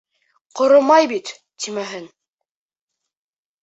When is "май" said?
0.87-1.11